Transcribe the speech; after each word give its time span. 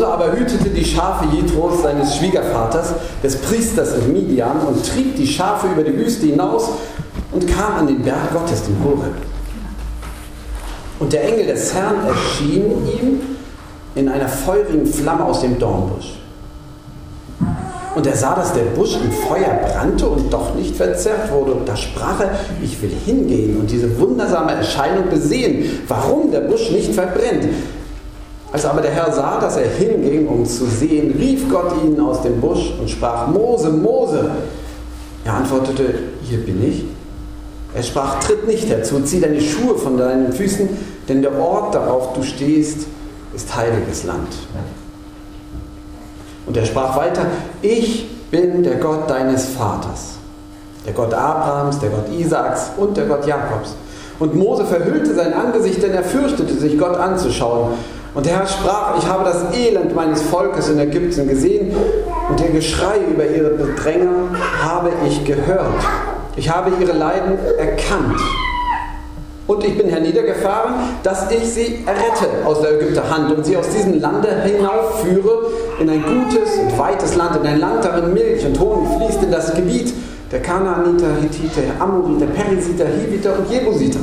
Mose 0.00 0.06
aber 0.06 0.32
hütete 0.32 0.70
die 0.70 0.84
Schafe 0.84 1.26
Jethros, 1.26 1.82
seines 1.82 2.16
Schwiegervaters, 2.16 2.94
des 3.22 3.36
Priesters 3.36 3.94
in 3.94 4.12
Midian, 4.12 4.60
und 4.66 4.86
trieb 4.86 5.16
die 5.16 5.26
Schafe 5.26 5.66
über 5.68 5.82
die 5.82 5.96
Wüste 5.96 6.26
hinaus 6.26 6.70
und 7.32 7.46
kam 7.46 7.76
an 7.76 7.86
den 7.86 8.02
Berg 8.02 8.32
Gottes, 8.32 8.62
den 8.62 8.76
Horeb. 8.82 9.14
Und 10.98 11.12
der 11.12 11.24
Engel 11.24 11.46
des 11.46 11.74
Herrn 11.74 12.06
erschien 12.06 12.64
ihm 12.86 13.20
in 13.94 14.08
einer 14.08 14.28
feurigen 14.28 14.86
Flamme 14.86 15.24
aus 15.24 15.40
dem 15.40 15.58
Dornbusch. 15.58 16.18
Und 17.94 18.06
er 18.06 18.16
sah, 18.16 18.34
dass 18.34 18.52
der 18.52 18.62
Busch 18.62 18.96
im 19.02 19.10
Feuer 19.10 19.60
brannte 19.66 20.08
und 20.08 20.32
doch 20.32 20.54
nicht 20.54 20.76
verzerrt 20.76 21.32
wurde. 21.32 21.52
Und 21.52 21.68
da 21.68 21.76
sprach 21.76 22.20
er, 22.20 22.30
ich 22.62 22.80
will 22.80 22.92
hingehen 23.04 23.58
und 23.58 23.70
diese 23.70 23.98
wundersame 23.98 24.52
Erscheinung 24.52 25.10
besehen, 25.10 25.80
warum 25.88 26.30
der 26.30 26.40
Busch 26.40 26.70
nicht 26.70 26.94
verbrennt. 26.94 27.48
Als 28.52 28.64
aber 28.64 28.80
der 28.82 28.90
Herr 28.90 29.12
sah, 29.12 29.38
dass 29.40 29.56
er 29.56 29.68
hinging, 29.68 30.26
um 30.26 30.44
zu 30.44 30.66
sehen, 30.66 31.14
rief 31.16 31.48
Gott 31.48 31.72
ihn 31.84 32.00
aus 32.00 32.22
dem 32.22 32.40
Busch 32.40 32.72
und 32.80 32.90
sprach, 32.90 33.28
Mose, 33.28 33.70
Mose. 33.70 34.30
Er 35.24 35.34
antwortete, 35.34 35.94
hier 36.22 36.44
bin 36.44 36.66
ich. 36.66 36.84
Er 37.74 37.82
sprach, 37.84 38.18
tritt 38.18 38.48
nicht 38.48 38.68
herzu, 38.68 39.00
zieh 39.02 39.20
deine 39.20 39.40
Schuhe 39.40 39.76
von 39.76 39.96
deinen 39.96 40.32
Füßen, 40.32 40.68
denn 41.08 41.22
der 41.22 41.38
Ort, 41.38 41.74
darauf 41.74 42.12
du 42.14 42.22
stehst, 42.24 42.86
ist 43.34 43.56
heiliges 43.56 44.04
Land. 44.04 44.28
Und 46.46 46.56
er 46.56 46.66
sprach 46.66 46.96
weiter, 46.96 47.26
ich 47.62 48.08
bin 48.32 48.64
der 48.64 48.76
Gott 48.76 49.08
deines 49.08 49.44
Vaters, 49.46 50.14
der 50.84 50.92
Gott 50.92 51.14
Abrahams, 51.14 51.78
der 51.78 51.90
Gott 51.90 52.10
Isaaks 52.10 52.72
und 52.76 52.96
der 52.96 53.06
Gott 53.06 53.24
Jakobs. 53.24 53.76
Und 54.18 54.34
Mose 54.34 54.64
verhüllte 54.64 55.14
sein 55.14 55.32
Angesicht, 55.32 55.82
denn 55.82 55.92
er 55.92 56.02
fürchtete 56.02 56.54
sich, 56.54 56.76
Gott 56.76 56.96
anzuschauen. 56.96 57.74
Und 58.14 58.26
der 58.26 58.38
Herr 58.38 58.46
sprach, 58.46 58.98
ich 58.98 59.06
habe 59.06 59.24
das 59.24 59.54
Elend 59.56 59.94
meines 59.94 60.22
Volkes 60.22 60.68
in 60.68 60.78
Ägypten 60.80 61.28
gesehen 61.28 61.74
und 62.28 62.40
ihr 62.40 62.50
Geschrei 62.50 62.98
über 63.08 63.24
ihre 63.24 63.50
Bedränger 63.50 64.30
habe 64.60 64.90
ich 65.06 65.24
gehört. 65.24 65.74
Ich 66.36 66.50
habe 66.50 66.72
ihre 66.80 66.92
Leiden 66.92 67.38
erkannt. 67.58 68.20
Und 69.46 69.64
ich 69.64 69.76
bin 69.76 69.88
herniedergefahren, 69.88 70.74
dass 71.02 71.30
ich 71.30 71.44
sie 71.44 71.84
errette 71.84 72.46
aus 72.46 72.60
der 72.60 72.80
Ägypter 72.80 73.10
Hand 73.10 73.36
und 73.36 73.44
sie 73.44 73.56
aus 73.56 73.68
diesem 73.68 74.00
Lande 74.00 74.42
hinaufführe 74.42 75.50
in 75.80 75.90
ein 75.90 76.02
gutes 76.02 76.56
und 76.56 76.78
weites 76.78 77.16
Land, 77.16 77.36
in 77.36 77.46
ein 77.46 77.58
Land, 77.58 77.84
darin 77.84 78.12
Milch 78.14 78.44
und 78.46 78.58
Honig 78.60 78.88
fließt, 78.96 79.24
in 79.24 79.32
das 79.32 79.54
Gebiet 79.54 79.92
der 80.30 80.40
Kanaaniter, 80.40 81.08
Hittiter, 81.20 81.62
Amoriter, 81.80 82.26
Perisiter, 82.26 82.86
Hiviter 82.86 83.38
und 83.38 83.50
Jebusiter. 83.50 83.98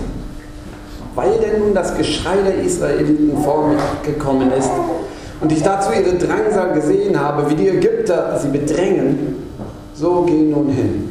Weil 1.17 1.39
denn 1.39 1.59
nun 1.61 1.73
das 1.73 1.97
Geschrei 1.97 2.35
der 2.45 2.63
Israeliten 2.63 3.35
vor 3.43 3.69
mich 3.69 3.81
gekommen 4.03 4.51
ist 4.51 4.69
und 5.41 5.51
ich 5.51 5.63
dazu 5.63 5.89
ihre 5.91 6.15
Drangsal 6.15 6.73
gesehen 6.75 7.19
habe, 7.19 7.49
wie 7.49 7.55
die 7.55 7.69
Ägypter 7.69 8.39
sie 8.39 8.49
bedrängen, 8.49 9.35
so 9.95 10.21
geh 10.27 10.43
nun 10.43 10.69
hin. 10.69 11.09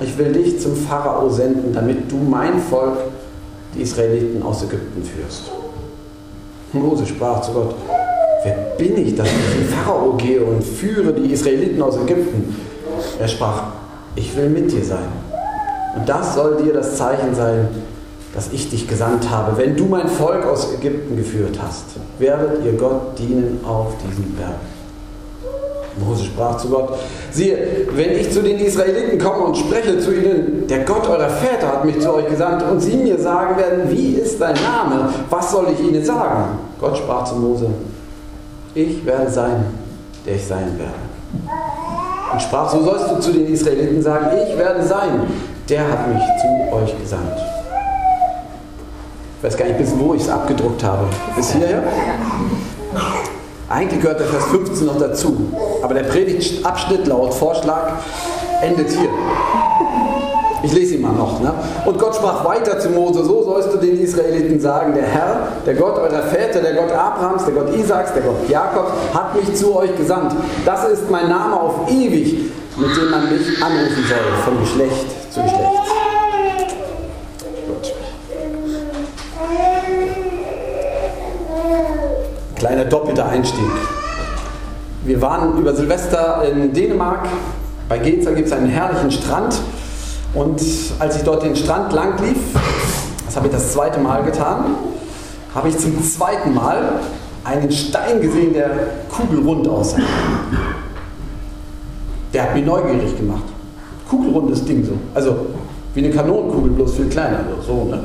Ich 0.00 0.18
will 0.18 0.32
dich 0.32 0.58
zum 0.58 0.74
Pharao 0.74 1.30
senden, 1.30 1.72
damit 1.72 2.10
du 2.10 2.16
mein 2.16 2.58
Volk, 2.58 2.98
die 3.72 3.82
Israeliten, 3.82 4.42
aus 4.42 4.64
Ägypten 4.64 5.04
führst. 5.04 5.52
Mose 6.72 7.06
sprach 7.06 7.40
zu 7.42 7.52
Gott, 7.52 7.76
Wer 8.42 8.56
bin 8.76 8.98
ich, 8.98 9.14
dass 9.14 9.28
ich 9.28 9.68
zum 9.68 9.78
Pharao 9.78 10.14
gehe 10.14 10.42
und 10.42 10.64
führe 10.64 11.12
die 11.12 11.32
Israeliten 11.32 11.80
aus 11.80 11.96
Ägypten? 11.96 12.52
Er 13.20 13.28
sprach, 13.28 13.62
ich 14.16 14.36
will 14.36 14.50
mit 14.50 14.72
dir 14.72 14.84
sein. 14.84 15.06
Und 15.94 16.08
das 16.08 16.34
soll 16.34 16.56
dir 16.64 16.72
das 16.72 16.96
Zeichen 16.96 17.32
sein, 17.32 17.68
dass 18.36 18.52
ich 18.52 18.68
dich 18.68 18.86
gesandt 18.86 19.30
habe. 19.30 19.56
Wenn 19.56 19.74
du 19.74 19.86
mein 19.86 20.06
Volk 20.08 20.44
aus 20.44 20.74
Ägypten 20.74 21.16
geführt 21.16 21.58
hast, 21.60 21.84
werdet 22.18 22.62
ihr 22.64 22.72
Gott 22.74 23.18
dienen 23.18 23.60
auf 23.66 23.94
diesem 24.06 24.30
Berg. 24.34 24.52
Mose 25.98 26.24
sprach 26.24 26.58
zu 26.58 26.68
Gott, 26.68 26.90
siehe, 27.30 27.56
wenn 27.92 28.10
ich 28.10 28.30
zu 28.30 28.42
den 28.42 28.58
Israeliten 28.58 29.18
komme 29.18 29.46
und 29.46 29.56
spreche 29.56 29.98
zu 29.98 30.14
ihnen, 30.14 30.66
der 30.68 30.80
Gott 30.80 31.08
eurer 31.08 31.30
Väter 31.30 31.68
hat 31.68 31.86
mich 31.86 31.98
zu 31.98 32.12
euch 32.12 32.28
gesandt, 32.28 32.62
und 32.70 32.80
sie 32.80 32.96
mir 32.96 33.18
sagen 33.18 33.56
werden, 33.56 33.90
wie 33.90 34.16
ist 34.16 34.38
dein 34.38 34.56
Name, 34.56 35.08
was 35.30 35.50
soll 35.50 35.68
ich 35.72 35.80
ihnen 35.80 36.04
sagen? 36.04 36.58
Gott 36.78 36.98
sprach 36.98 37.24
zu 37.24 37.36
Mose, 37.36 37.68
ich 38.74 39.06
werde 39.06 39.30
sein, 39.30 39.64
der 40.26 40.34
ich 40.34 40.46
sein 40.46 40.78
werde. 40.78 40.92
Und 42.30 42.42
sprach, 42.42 42.70
so 42.70 42.82
sollst 42.82 43.10
du 43.10 43.18
zu 43.18 43.32
den 43.32 43.46
Israeliten 43.46 44.02
sagen, 44.02 44.26
ich 44.46 44.58
werde 44.58 44.82
sein, 44.82 45.22
der 45.70 45.90
hat 45.90 46.08
mich 46.08 46.22
zu 46.42 46.76
euch 46.76 47.00
gesandt. 47.00 47.55
Weiß 49.46 49.56
gar 49.56 49.66
nicht, 49.66 49.78
bis 49.78 49.96
wo 49.96 50.12
ich 50.12 50.22
es 50.22 50.28
abgedruckt 50.28 50.82
habe. 50.82 51.04
Bis 51.36 51.52
hierher? 51.52 51.80
Eigentlich 53.68 54.02
gehört 54.02 54.18
der 54.18 54.26
Vers 54.26 54.46
15 54.46 54.84
noch 54.84 54.98
dazu. 54.98 55.36
Aber 55.82 55.94
der 55.94 56.02
Predigtabschnitt 56.02 57.06
laut 57.06 57.32
Vorschlag 57.32 57.92
endet 58.60 58.90
hier. 58.90 59.08
Ich 60.64 60.72
lese 60.72 60.96
ihn 60.96 61.02
mal 61.02 61.12
noch. 61.12 61.40
Ne? 61.40 61.54
Und 61.84 61.96
Gott 61.96 62.16
sprach 62.16 62.44
weiter 62.44 62.80
zu 62.80 62.88
Mose, 62.88 63.24
so 63.24 63.44
sollst 63.44 63.72
du 63.72 63.76
den 63.76 64.00
Israeliten 64.00 64.58
sagen, 64.58 64.94
der 64.94 65.04
Herr, 65.04 65.48
der 65.64 65.74
Gott 65.74 65.96
eurer 65.96 66.22
Väter, 66.22 66.60
der 66.60 66.74
Gott 66.74 66.90
Abrahams, 66.90 67.44
der 67.44 67.54
Gott 67.54 67.72
Isaaks, 67.72 68.14
der 68.14 68.22
Gott 68.22 68.48
Jakobs, 68.48 68.90
hat 69.14 69.36
mich 69.36 69.54
zu 69.54 69.76
euch 69.76 69.96
gesandt. 69.96 70.34
Das 70.64 70.88
ist 70.88 71.08
mein 71.08 71.28
Name 71.28 71.60
auf 71.60 71.88
ewig, 71.88 72.50
mit 72.76 72.96
dem 72.96 73.10
man 73.12 73.30
mich 73.30 73.62
anrufen 73.62 74.04
soll, 74.08 74.44
von 74.44 74.58
Geschlecht 74.58 75.06
zu 75.32 75.40
Geschlecht. 75.40 75.95
Kleiner 82.66 82.86
doppelter 82.86 83.28
Einstieg. 83.28 83.62
Wir 85.04 85.22
waren 85.22 85.56
über 85.56 85.72
Silvester 85.72 86.42
in 86.50 86.72
Dänemark. 86.72 87.28
Bei 87.88 87.96
Geza 87.98 88.32
gibt 88.32 88.48
es 88.48 88.52
einen 88.52 88.68
herrlichen 88.68 89.12
Strand. 89.12 89.60
Und 90.34 90.60
als 90.98 91.16
ich 91.16 91.22
dort 91.22 91.44
den 91.44 91.54
Strand 91.54 91.92
lang 91.92 92.20
lief, 92.24 92.38
das 93.24 93.36
habe 93.36 93.46
ich 93.46 93.52
das 93.52 93.72
zweite 93.72 94.00
Mal 94.00 94.24
getan, 94.24 94.64
habe 95.54 95.68
ich 95.68 95.78
zum 95.78 96.02
zweiten 96.02 96.54
Mal 96.54 96.98
einen 97.44 97.70
Stein 97.70 98.20
gesehen, 98.20 98.52
der 98.52 98.70
kugelrund 99.10 99.68
aussah. 99.68 99.98
Der 102.34 102.42
hat 102.42 102.54
mich 102.56 102.66
neugierig 102.66 103.16
gemacht. 103.16 103.44
Kugelrundes 104.10 104.64
Ding 104.64 104.84
so. 104.84 104.94
Also 105.14 105.36
wie 105.94 106.04
eine 106.04 106.12
Kanonenkugel, 106.12 106.72
bloß 106.72 106.96
viel 106.96 107.06
kleiner. 107.06 107.44
So, 107.64 107.84
ne? 107.84 108.00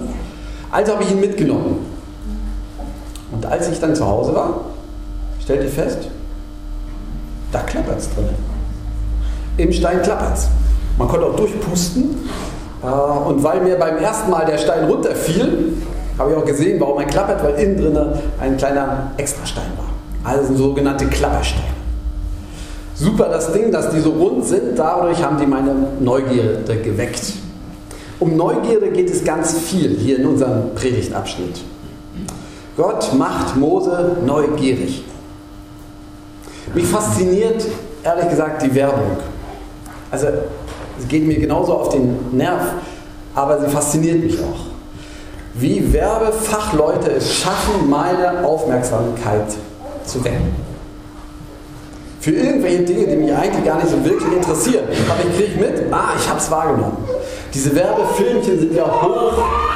Also 0.70 0.94
habe 0.94 1.04
ich 1.04 1.10
ihn 1.10 1.20
mitgenommen. 1.20 1.91
Und 3.32 3.46
als 3.46 3.70
ich 3.70 3.80
dann 3.80 3.96
zu 3.96 4.06
Hause 4.06 4.36
war, 4.36 4.62
stellte 5.42 5.66
ich 5.66 5.74
fest, 5.74 6.00
da 7.52 7.60
klappert 7.60 8.00
es 8.00 8.10
drin. 8.14 8.30
Im 9.58 9.72
Stein 9.72 10.02
klappert 10.02 10.38
es. 10.38 10.48
Man 10.98 11.08
konnte 11.08 11.26
auch 11.26 11.36
durchpusten. 11.36 12.30
Äh, 12.84 12.86
und 12.86 13.44
weil 13.44 13.62
mir 13.62 13.78
beim 13.78 13.98
ersten 13.98 14.30
Mal 14.32 14.46
der 14.46 14.58
Stein 14.58 14.86
runterfiel, 14.86 15.74
habe 16.18 16.32
ich 16.32 16.38
auch 16.38 16.46
gesehen, 16.46 16.80
warum 16.80 17.00
er 17.00 17.06
klappert, 17.06 17.44
weil 17.44 17.56
innen 17.56 17.78
drin 17.78 18.00
ein 18.40 18.58
kleiner 18.58 19.12
Extrastein 19.18 19.72
war. 19.78 20.32
Also 20.32 20.56
sogenannte 20.56 21.08
Klappersteine. 21.08 21.66
Super 22.96 23.30
das 23.30 23.52
Ding, 23.52 23.72
dass 23.72 23.90
die 23.90 24.00
so 24.00 24.12
rund 24.12 24.46
sind, 24.46 24.78
dadurch 24.78 25.24
haben 25.24 25.40
die 25.40 25.48
meine 25.48 25.74
Neugierde 26.00 26.78
geweckt. 26.78 27.34
Um 28.20 28.38
Neugierde 28.38 28.92
geht 28.92 29.10
es 29.10 29.24
ganz 29.24 29.58
viel 29.58 29.98
hier 29.98 30.20
in 30.20 30.28
unserem 30.28 30.76
Predigtabschnitt. 30.76 31.62
Gott 32.78 33.14
macht 33.14 33.56
Mose 33.58 34.18
neugierig. 34.26 35.04
Mich 36.74 36.86
fasziniert, 36.86 37.66
ehrlich 38.04 38.30
gesagt, 38.30 38.64
die 38.64 38.74
Werbung. 38.74 39.18
Also 40.10 40.28
Sie 41.02 41.08
geht 41.08 41.26
mir 41.26 41.40
genauso 41.40 41.74
auf 41.74 41.90
den 41.90 42.18
Nerv, 42.32 42.62
aber 43.34 43.60
sie 43.60 43.68
fasziniert 43.68 44.24
mich 44.24 44.40
auch. 44.40 44.72
Wie 45.56 45.92
Werbefachleute 45.92 47.12
es 47.12 47.34
schaffen, 47.34 47.90
meine 47.90 48.46
Aufmerksamkeit 48.46 49.48
zu 50.06 50.24
wecken. 50.24 50.56
Für 52.20 52.32
irgendwelche 52.32 52.84
Dinge, 52.84 53.08
die 53.08 53.16
mich 53.16 53.34
eigentlich 53.34 53.66
gar 53.66 53.78
nicht 53.78 53.90
so 53.90 54.04
wirklich 54.06 54.32
interessieren. 54.32 54.84
Aber 55.10 55.28
ich 55.28 55.36
kriege 55.36 55.60
mit, 55.60 55.92
ah, 55.92 56.10
ich 56.16 56.30
habe 56.30 56.40
es 56.40 56.52
wahrgenommen. 56.52 56.98
Diese 57.54 57.76
Werbefilmchen 57.76 58.60
sind 58.60 58.74
ja 58.74 58.86
hoch 58.86 59.34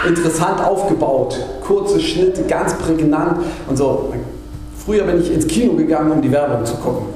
interessant 0.07 0.63
aufgebaut. 0.63 1.37
Kurze 1.65 1.99
Schnitte, 1.99 2.43
ganz 2.43 2.73
prägnant 2.75 3.45
und 3.67 3.75
so. 3.75 4.13
Früher 4.85 5.03
bin 5.03 5.21
ich 5.21 5.33
ins 5.33 5.47
Kino 5.47 5.73
gegangen, 5.73 6.11
um 6.11 6.21
die 6.21 6.31
Werbung 6.31 6.65
zu 6.65 6.75
gucken. 6.75 7.07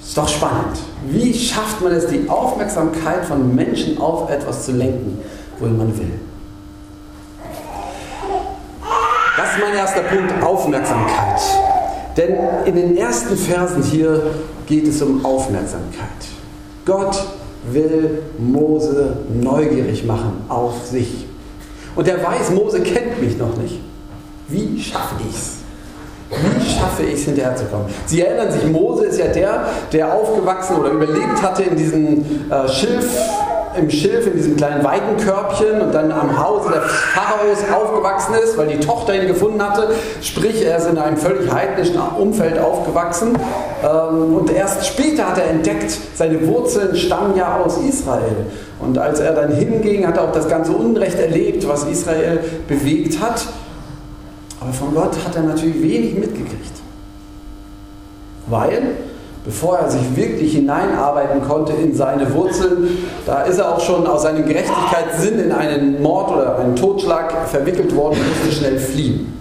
Ist 0.00 0.16
doch 0.16 0.28
spannend. 0.28 0.78
Wie 1.10 1.34
schafft 1.34 1.82
man 1.82 1.92
es, 1.92 2.06
die 2.06 2.28
Aufmerksamkeit 2.28 3.24
von 3.26 3.54
Menschen 3.54 3.98
auf 3.98 4.30
etwas 4.30 4.64
zu 4.64 4.72
lenken, 4.72 5.18
wohin 5.58 5.76
man 5.76 5.98
will? 5.98 6.12
Das 9.36 9.52
ist 9.52 9.60
mein 9.60 9.74
erster 9.74 10.00
Punkt, 10.00 10.42
Aufmerksamkeit. 10.42 11.40
Denn 12.16 12.36
in 12.64 12.74
den 12.74 12.96
ersten 12.96 13.36
Versen 13.36 13.82
hier 13.82 14.30
geht 14.66 14.88
es 14.88 15.00
um 15.02 15.24
Aufmerksamkeit. 15.24 16.08
Gott 16.84 17.22
will 17.72 18.22
Mose 18.38 19.16
neugierig 19.40 20.04
machen 20.04 20.44
auf 20.48 20.86
sich. 20.86 21.26
Und 21.96 22.06
er 22.08 22.22
weiß, 22.22 22.50
Mose 22.50 22.80
kennt 22.80 23.20
mich 23.20 23.36
noch 23.38 23.56
nicht. 23.56 23.80
Wie 24.48 24.80
schaffe 24.80 25.16
ich 25.28 25.34
es? 25.34 25.58
Wie 26.30 26.70
schaffe 26.70 27.02
ich 27.04 27.14
es 27.14 27.24
hinterherzukommen? 27.24 27.86
Sie 28.06 28.20
erinnern 28.22 28.52
sich, 28.52 28.64
Mose 28.70 29.06
ist 29.06 29.18
ja 29.18 29.28
der, 29.28 29.68
der 29.92 30.14
aufgewachsen 30.14 30.76
oder 30.76 30.90
überlebt 30.90 31.42
hatte 31.42 31.62
in 31.62 31.76
diesem 31.76 32.24
äh, 32.50 32.68
Schilf, 32.68 33.18
im 33.78 33.90
Schilf, 33.90 34.26
in 34.26 34.34
diesem 34.34 34.56
kleinen 34.56 34.84
Weidenkörbchen 34.84 35.80
und 35.80 35.94
dann 35.94 36.10
am 36.12 36.42
Hause 36.42 36.70
der 36.72 36.82
Pharaos 36.82 37.58
aufgewachsen 37.72 38.34
ist, 38.42 38.56
weil 38.58 38.68
die 38.68 38.80
Tochter 38.80 39.14
ihn 39.14 39.26
gefunden 39.26 39.62
hatte. 39.62 39.88
Sprich, 40.20 40.64
er 40.64 40.78
ist 40.78 40.88
in 40.88 40.98
einem 40.98 41.16
völlig 41.16 41.52
heidnischen 41.52 41.98
Umfeld 41.98 42.58
aufgewachsen. 42.58 43.36
Ähm, 43.82 44.34
und 44.34 44.50
erst 44.50 44.86
später 44.86 45.28
hat 45.28 45.38
er 45.38 45.50
entdeckt, 45.50 45.96
seine 46.14 46.46
Wurzeln 46.46 46.96
stammen 46.96 47.36
ja 47.36 47.58
aus 47.58 47.78
Israel. 47.78 48.46
Und 48.80 48.98
als 48.98 49.20
er 49.20 49.32
dann 49.32 49.52
hinging, 49.52 50.06
hat 50.06 50.16
er 50.16 50.24
auch 50.24 50.32
das 50.32 50.48
ganze 50.48 50.72
Unrecht 50.72 51.18
erlebt, 51.18 51.66
was 51.66 51.84
Israel 51.84 52.40
bewegt 52.68 53.20
hat. 53.20 53.46
Aber 54.60 54.72
von 54.72 54.94
Gott 54.94 55.16
hat 55.24 55.36
er 55.36 55.42
natürlich 55.42 55.82
wenig 55.82 56.14
mitgekriegt. 56.14 56.72
Weil 58.46 58.82
bevor 59.48 59.78
er 59.78 59.90
sich 59.90 60.14
wirklich 60.14 60.52
hineinarbeiten 60.52 61.40
konnte 61.40 61.72
in 61.72 61.94
seine 61.94 62.34
Wurzeln, 62.34 62.98
da 63.24 63.44
ist 63.44 63.56
er 63.58 63.74
auch 63.74 63.80
schon 63.80 64.06
aus 64.06 64.20
seinem 64.20 64.44
Gerechtigkeitssinn 64.44 65.38
in 65.38 65.52
einen 65.52 66.02
Mord 66.02 66.30
oder 66.30 66.58
einen 66.58 66.76
Totschlag 66.76 67.48
verwickelt 67.48 67.96
worden 67.96 68.18
und 68.20 68.28
musste 68.28 68.52
schnell 68.54 68.78
fliehen. 68.78 69.32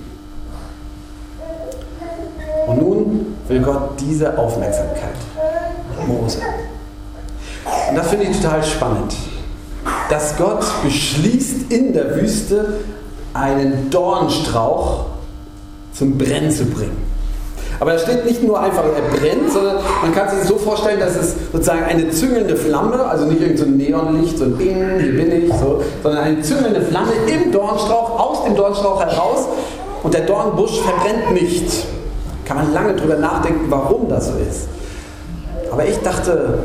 Und 2.68 2.82
nun 2.82 3.36
will 3.50 3.60
Gott 3.60 4.00
diese 4.00 4.38
Aufmerksamkeit. 4.38 5.10
Mose. 6.08 6.40
Und 7.90 7.98
das 7.98 8.08
finde 8.08 8.28
ich 8.28 8.40
total 8.40 8.64
spannend, 8.64 9.14
dass 10.10 10.38
Gott 10.38 10.64
beschließt 10.86 11.70
in 11.70 11.92
der 11.92 12.16
Wüste 12.16 12.76
einen 13.34 13.90
Dornstrauch 13.90 15.08
zum 15.92 16.18
Brennen 16.18 16.50
zu 16.50 16.64
bringen. 16.64 17.07
Aber 17.80 17.94
da 17.94 18.00
steht 18.00 18.26
nicht 18.26 18.44
nur 18.44 18.60
einfach, 18.60 18.84
er 18.84 19.18
brennt, 19.18 19.52
sondern 19.52 19.78
man 20.02 20.14
kann 20.14 20.30
sich 20.30 20.48
so 20.48 20.58
vorstellen, 20.58 21.00
dass 21.00 21.16
es 21.16 21.36
sozusagen 21.52 21.84
eine 21.84 22.10
züngelnde 22.10 22.56
Flamme, 22.56 23.06
also 23.06 23.26
nicht 23.26 23.42
irgendein 23.42 23.66
so 23.66 23.72
Neonlicht, 23.72 24.38
so 24.38 24.46
ein 24.46 24.58
Bing, 24.58 25.00
hier 25.00 25.16
bin 25.16 25.32
ich, 25.32 25.54
so, 25.54 25.84
sondern 26.02 26.24
eine 26.24 26.42
züngelnde 26.42 26.82
Flamme 26.82 27.12
im 27.28 27.52
Dornstrauch, 27.52 28.20
aus 28.20 28.44
dem 28.46 28.56
Dornstrauch 28.56 29.00
heraus 29.00 29.48
und 30.04 30.14
der 30.14 30.22
Dornbusch 30.22 30.80
verbrennt 30.82 31.34
nicht. 31.34 31.86
Kann 32.46 32.58
man 32.58 32.74
lange 32.74 32.96
drüber 32.96 33.16
nachdenken, 33.16 33.66
warum 33.70 34.08
das 34.10 34.28
so 34.28 34.34
ist. 34.38 34.70
Aber 35.72 35.86
ich 35.86 35.98
dachte 35.98 36.60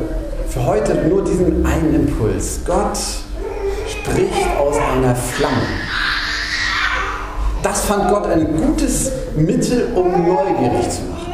für 0.48 0.64
heute 0.64 0.94
nur 1.08 1.24
diesen 1.24 1.66
einen 1.66 1.94
Impuls. 1.94 2.60
Gott 2.64 2.98
spricht 3.88 4.46
aus 4.58 4.76
einer 4.76 5.14
Flamme. 5.14 5.81
Das 7.62 7.84
fand 7.84 8.08
Gott 8.08 8.26
ein 8.26 8.56
gutes 8.56 9.12
Mittel, 9.36 9.88
um 9.94 10.10
neugierig 10.10 10.90
zu 10.90 11.02
machen. 11.02 11.32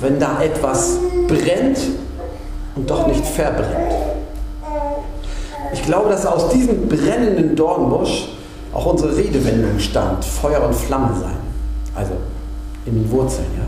Wenn 0.00 0.20
da 0.20 0.40
etwas 0.42 0.98
brennt 1.26 1.78
und 2.76 2.88
doch 2.88 3.06
nicht 3.06 3.24
verbrennt. 3.26 3.94
Ich 5.72 5.82
glaube, 5.82 6.10
dass 6.10 6.24
aus 6.24 6.50
diesem 6.50 6.88
brennenden 6.88 7.56
Dornbusch 7.56 8.28
auch 8.72 8.86
unsere 8.86 9.16
Redewendung 9.16 9.78
stammt, 9.78 10.24
Feuer 10.24 10.62
und 10.62 10.74
Flamme 10.74 11.14
sein. 11.20 11.36
Also 11.94 12.12
in 12.84 12.94
den 12.94 13.10
Wurzeln, 13.10 13.46
ja. 13.56 13.64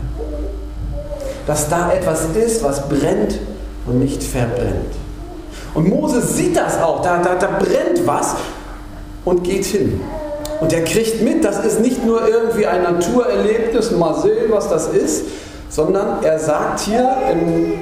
Dass 1.47 1.67
da 1.67 1.91
etwas 1.91 2.25
ist, 2.35 2.63
was 2.63 2.87
brennt 2.87 3.39
und 3.87 3.99
nicht 3.99 4.23
verbrennt. 4.23 4.93
Und 5.73 5.89
Moses 5.89 6.35
sieht 6.35 6.55
das 6.55 6.79
auch, 6.81 7.01
da, 7.01 7.21
da, 7.21 7.35
da 7.35 7.47
brennt 7.57 8.05
was 8.05 8.35
und 9.25 9.43
geht 9.43 9.65
hin. 9.65 9.99
Und 10.59 10.73
er 10.73 10.83
kriegt 10.83 11.21
mit, 11.21 11.43
das 11.43 11.63
ist 11.63 11.79
nicht 11.79 12.05
nur 12.05 12.27
irgendwie 12.27 12.65
ein 12.65 12.83
Naturerlebnis, 12.83 13.91
mal 13.91 14.13
sehen, 14.15 14.49
was 14.49 14.69
das 14.69 14.87
ist, 14.87 15.25
sondern 15.69 16.21
er 16.23 16.39
sagt 16.39 16.81
hier 16.81 17.09
im, 17.31 17.73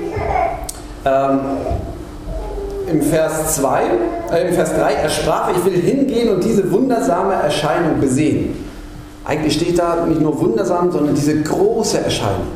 ähm, 1.06 1.40
im 2.92 3.02
Vers 3.02 3.56
2, 3.56 3.82
äh, 4.32 4.48
im 4.48 4.54
Vers 4.54 4.74
3, 4.76 4.94
er 4.94 5.10
sprach, 5.10 5.50
ich 5.56 5.66
will 5.66 5.80
hingehen 5.80 6.30
und 6.30 6.44
diese 6.44 6.72
wundersame 6.72 7.34
Erscheinung 7.34 8.00
besehen. 8.00 8.66
Eigentlich 9.26 9.56
steht 9.56 9.80
da 9.80 10.06
nicht 10.06 10.22
nur 10.22 10.40
wundersam, 10.40 10.92
sondern 10.92 11.16
diese 11.16 11.42
große 11.42 12.00
Erscheinung. 12.00 12.48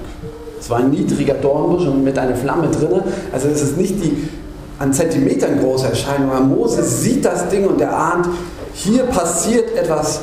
Es 0.60 0.70
war 0.70 0.78
ein 0.78 0.92
niedriger 0.92 1.34
Dornbusch 1.34 1.88
und 1.88 2.04
mit 2.04 2.18
einer 2.18 2.36
Flamme 2.36 2.68
drin. 2.68 3.02
Also 3.34 3.48
es 3.48 3.62
ist 3.62 3.78
nicht 3.78 4.02
die 4.04 4.30
an 4.78 4.94
Zentimetern 4.94 5.60
große 5.60 5.88
Erscheinung. 5.88 6.30
Moses 6.48 7.02
sieht 7.02 7.26
das 7.26 7.50
Ding 7.50 7.66
und 7.66 7.82
er 7.82 7.96
ahnt, 7.96 8.28
hier 8.74 9.04
passiert 9.04 9.76
etwas 9.76 10.22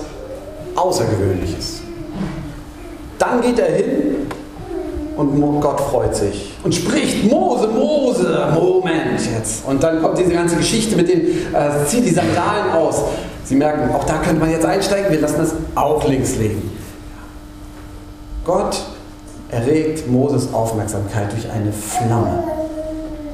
Außergewöhnliches. 0.75 1.81
Dann 3.19 3.41
geht 3.41 3.59
er 3.59 3.75
hin 3.75 4.29
und 5.17 5.61
Gott 5.61 5.81
freut 5.81 6.15
sich 6.15 6.55
und 6.63 6.73
spricht, 6.73 7.25
Mose, 7.25 7.67
Mose, 7.67 8.53
Moment 8.55 9.21
jetzt. 9.37 9.67
Und 9.67 9.83
dann 9.83 10.01
kommt 10.01 10.17
diese 10.19 10.33
ganze 10.33 10.57
Geschichte 10.57 10.95
mit 10.95 11.09
dem, 11.09 11.21
äh, 11.21 11.85
zieht 11.87 12.05
die 12.05 12.15
Sandalen 12.15 12.71
aus. 12.73 13.03
Sie 13.45 13.57
merken, 13.57 13.93
auch 13.93 14.05
da 14.05 14.19
könnte 14.19 14.41
man 14.41 14.51
jetzt 14.51 14.65
einsteigen, 14.65 15.11
wir 15.11 15.21
lassen 15.21 15.39
das 15.39 15.55
auch 15.75 16.07
links 16.07 16.37
liegen. 16.37 16.71
Gott 18.45 18.81
erregt 19.51 20.09
Moses 20.09 20.53
Aufmerksamkeit 20.53 21.33
durch 21.33 21.51
eine 21.51 21.73
Flamme, 21.73 22.45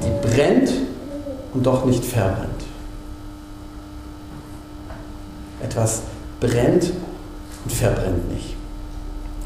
die 0.01 0.27
brennt 0.27 0.71
und 1.53 1.65
doch 1.65 1.85
nicht 1.85 2.03
verbrennt. 2.03 2.54
Etwas 5.75 6.03
brennt 6.39 6.93
und 7.65 7.71
verbrennt 7.73 8.31
nicht. 8.31 8.55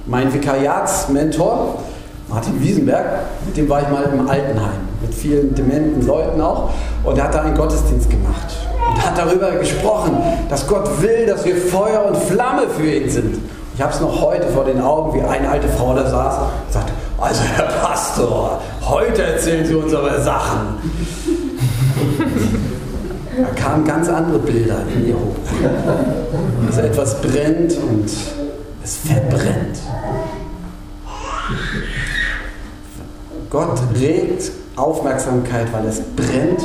Mein 0.06 0.32
Vikariatsmentor, 0.32 1.80
Martin 2.28 2.62
Wiesenberg, 2.62 3.06
mit 3.48 3.58
dem 3.58 3.68
war 3.68 3.82
ich 3.82 3.90
mal 3.90 4.04
im 4.04 4.30
Altenheim, 4.30 4.88
mit 5.02 5.12
vielen 5.12 5.56
dementen 5.56 6.06
Leuten 6.06 6.40
auch, 6.40 6.70
und 7.04 7.18
er 7.18 7.24
hat 7.24 7.34
da 7.34 7.42
einen 7.42 7.56
Gottesdienst 7.56 8.12
gemacht 8.12 8.46
und 8.92 9.04
hat 9.04 9.18
darüber 9.18 9.54
gesprochen, 9.54 10.18
dass 10.50 10.68
Gott 10.68 11.02
will, 11.02 11.26
dass 11.26 11.46
wir 11.46 11.56
Feuer 11.56 12.06
und 12.06 12.16
Flamme 12.16 12.68
für 12.78 12.86
ihn 12.86 13.10
sind. 13.10 13.40
Ich 13.74 13.82
habe 13.82 13.92
es 13.92 14.00
noch 14.00 14.22
heute 14.22 14.50
vor 14.50 14.66
den 14.66 14.80
Augen, 14.82 15.20
wie 15.20 15.24
eine 15.24 15.50
alte 15.50 15.68
Frau 15.68 15.96
da 15.96 16.08
saß 16.08 16.38
und 16.38 16.74
sagte, 16.74 16.94
also 17.18 17.42
Herr 17.42 17.70
Pastor, 17.82 18.62
heute 18.84 19.24
erzählen 19.24 19.66
Sie 19.66 19.74
uns 19.74 19.96
aber 19.96 20.22
Sachen. 20.22 20.78
Da 23.42 23.62
kamen 23.62 23.86
ganz 23.86 24.10
andere 24.10 24.40
Bilder 24.40 24.84
in 24.94 25.08
ihr 25.08 25.16
hoch. 25.16 25.36
Also 26.68 26.82
etwas 26.82 27.22
brennt 27.22 27.78
und 27.78 28.10
es 28.84 28.98
verbrennt. 28.98 29.80
Gott 33.50 33.80
regt 34.00 34.52
Aufmerksamkeit, 34.76 35.72
weil 35.72 35.86
es 35.88 36.02
brennt. 36.16 36.62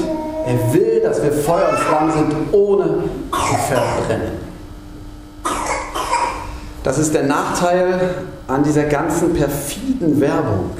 Er 0.46 0.74
will, 0.74 1.00
dass 1.02 1.22
wir 1.22 1.32
Feuer 1.32 1.70
und 1.70 1.78
Flamme 1.78 2.12
sind, 2.12 2.34
ohne 2.52 2.84
zu 2.84 3.54
verbrennen. 3.68 4.44
Das 6.82 6.98
ist 6.98 7.14
der 7.14 7.22
Nachteil 7.22 8.10
an 8.46 8.62
dieser 8.62 8.84
ganzen 8.84 9.32
perfiden 9.32 10.20
Werbung. 10.20 10.70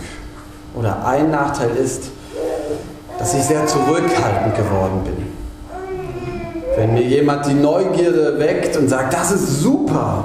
Oder 0.75 1.07
ein 1.07 1.30
Nachteil 1.30 1.71
ist, 1.76 2.04
dass 3.19 3.33
ich 3.33 3.42
sehr 3.45 3.66
zurückhaltend 3.66 4.54
geworden 4.57 5.02
bin. 5.04 5.44
Wenn 6.76 6.95
mir 6.95 7.02
jemand 7.02 7.47
die 7.47 7.54
Neugierde 7.54 8.38
weckt 8.38 8.76
und 8.76 8.88
sagt, 8.88 9.14
das 9.14 9.31
ist 9.31 9.61
super, 9.61 10.25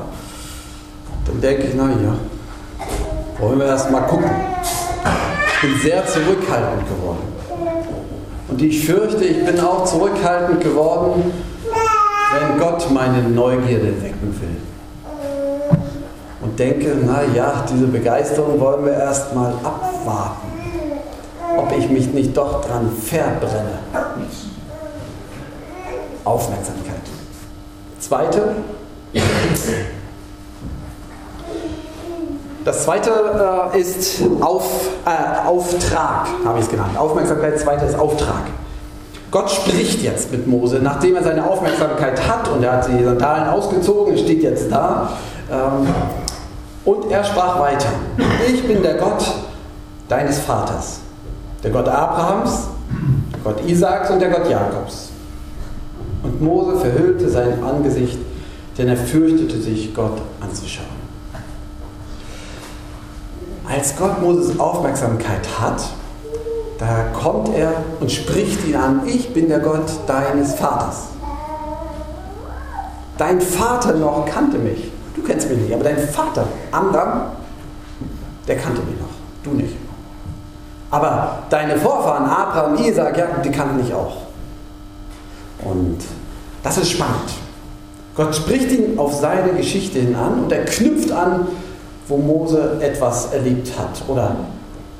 dann 1.25 1.41
denke 1.41 1.67
ich, 1.67 1.75
naja, 1.75 2.15
wollen 3.39 3.59
wir 3.59 3.67
erst 3.67 3.91
mal 3.91 4.01
gucken. 4.01 4.29
Ich 5.47 5.61
bin 5.61 5.79
sehr 5.81 6.05
zurückhaltend 6.07 6.87
geworden. 6.87 7.29
Und 8.47 8.61
ich 8.61 8.83
fürchte, 8.85 9.23
ich 9.23 9.45
bin 9.45 9.59
auch 9.59 9.85
zurückhaltend 9.85 10.61
geworden, 10.61 11.31
wenn 12.33 12.59
Gott 12.59 12.89
meine 12.91 13.21
Neugierde 13.23 14.01
wecken 14.01 14.35
will. 14.41 15.77
Und 16.41 16.57
denke, 16.57 16.95
naja, 16.95 17.63
diese 17.71 17.85
Begeisterung 17.87 18.59
wollen 18.59 18.85
wir 18.85 18.93
erst 18.93 19.35
mal 19.35 19.53
abwarten, 19.63 20.47
ob 21.57 21.77
ich 21.77 21.89
mich 21.89 22.11
nicht 22.11 22.35
doch 22.35 22.65
dran 22.65 22.89
verbrenne. 22.91 23.79
Aufmerksamkeit. 26.29 27.01
Zweite, 27.99 28.55
das 32.63 32.83
zweite 32.83 33.71
äh, 33.73 33.79
ist 33.79 34.21
Auf, 34.41 34.89
äh, 35.05 35.47
Auftrag, 35.47 36.27
habe 36.45 36.59
ich 36.59 36.65
es 36.65 36.71
genannt. 36.71 36.97
Aufmerksamkeit, 36.97 37.59
zweite 37.59 37.85
ist 37.85 37.97
Auftrag. 37.97 38.43
Gott 39.31 39.49
spricht 39.49 40.01
jetzt 40.01 40.31
mit 40.31 40.47
Mose, 40.47 40.79
nachdem 40.81 41.15
er 41.15 41.23
seine 41.23 41.49
Aufmerksamkeit 41.49 42.27
hat 42.27 42.47
und 42.47 42.63
er 42.63 42.73
hat 42.73 42.87
die 42.87 43.03
Sandalen 43.03 43.49
ausgezogen, 43.49 44.13
er 44.13 44.19
steht 44.19 44.43
jetzt 44.43 44.71
da. 44.71 45.09
Ähm, 45.51 45.87
und 46.85 47.11
er 47.11 47.23
sprach 47.23 47.59
weiter. 47.59 47.89
Ich 48.47 48.65
bin 48.67 48.81
der 48.81 48.95
Gott 48.95 49.23
deines 50.07 50.39
Vaters, 50.39 50.99
der 51.63 51.71
Gott 51.71 51.87
Abrahams, 51.87 52.67
der 53.33 53.51
Gott 53.51 53.65
Isaaks 53.67 54.09
und 54.09 54.19
der 54.19 54.29
Gott 54.29 54.49
Jakobs. 54.49 55.08
Und 56.23 56.41
Mose 56.41 56.79
verhüllte 56.79 57.29
sein 57.29 57.63
Angesicht, 57.63 58.17
denn 58.77 58.87
er 58.87 58.97
fürchtete 58.97 59.59
sich, 59.61 59.93
Gott 59.93 60.21
anzuschauen. 60.41 60.99
als 63.69 63.95
Gott 63.95 64.21
Moses 64.21 64.59
Aufmerksamkeit 64.59 65.47
hat, 65.59 65.81
da 66.79 67.05
kommt 67.13 67.55
er 67.55 67.71
und 67.99 68.11
spricht 68.11 68.65
ihn 68.67 68.75
an, 68.75 69.01
ich 69.05 69.33
bin 69.33 69.47
der 69.47 69.59
Gott 69.59 69.89
deines 70.07 70.55
Vaters. 70.55 71.09
Dein 73.17 73.39
Vater 73.39 73.93
noch 73.93 74.25
kannte 74.25 74.57
mich. 74.57 74.91
Du 75.15 75.21
kennst 75.21 75.49
mich 75.49 75.59
nicht, 75.59 75.73
aber 75.73 75.83
dein 75.83 75.99
Vater, 75.99 76.45
Amram, 76.71 77.23
der 78.47 78.57
kannte 78.57 78.81
mich 78.81 78.99
noch. 78.99 79.09
Du 79.43 79.51
nicht. 79.51 79.75
Aber 80.89 81.43
deine 81.49 81.77
Vorfahren, 81.77 82.25
Abraham, 82.25 82.75
Isaac, 82.83 83.17
Jakob, 83.17 83.43
die 83.43 83.51
kannten 83.51 83.77
mich 83.77 83.93
auch. 83.93 84.28
Und 85.63 85.97
das 86.63 86.77
ist 86.77 86.91
spannend. 86.91 87.31
Gott 88.15 88.35
spricht 88.35 88.71
ihn 88.71 88.99
auf 88.99 89.13
seine 89.15 89.53
Geschichte 89.53 89.99
hin 89.99 90.15
an 90.15 90.43
und 90.43 90.51
er 90.51 90.65
knüpft 90.65 91.11
an, 91.11 91.47
wo 92.07 92.17
Mose 92.17 92.77
etwas 92.81 93.31
erlebt 93.31 93.71
hat 93.77 94.03
oder 94.07 94.35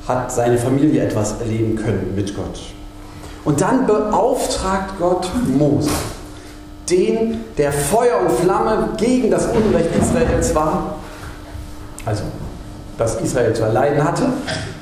hat 0.08 0.32
seine 0.32 0.58
Familie 0.58 1.04
etwas 1.04 1.40
erleben 1.40 1.76
können 1.76 2.14
mit 2.16 2.36
Gott. 2.36 2.60
Und 3.46 3.62
dann 3.62 3.86
beauftragt 3.88 4.94
Gott 5.00 5.30
Mose, 5.48 5.90
den, 6.90 7.44
der 7.58 7.72
Feuer 7.72 8.22
und 8.22 8.32
Flamme 8.32 8.90
gegen 8.98 9.32
das 9.32 9.48
Unrecht 9.48 9.90
Israels 10.00 10.54
war, 10.56 10.96
also 12.06 12.24
das 12.98 13.16
Israel 13.22 13.54
zu 13.54 13.64
erleiden 13.64 14.04
hatte 14.04 14.28